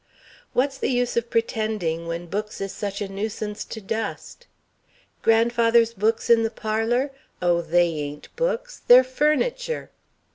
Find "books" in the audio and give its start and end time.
2.25-2.59, 5.93-6.27, 8.35-8.81